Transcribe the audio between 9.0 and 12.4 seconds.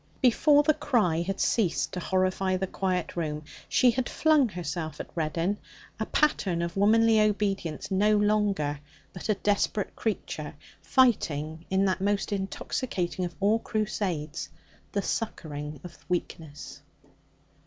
but a desperate creature fighting in that most